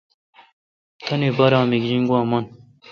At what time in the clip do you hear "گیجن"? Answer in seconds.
1.83-2.01